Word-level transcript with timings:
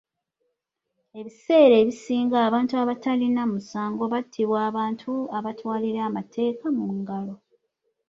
Ebiseera 1.19 1.75
ebisinga 1.83 2.37
abantu 2.47 2.73
abatalina 2.83 3.41
musango 3.51 4.03
battibwa 4.13 4.57
abantu 4.69 5.11
abatwalira 5.37 5.99
amateeka 6.09 6.65
mu 6.77 6.85
ngalo. 6.97 7.35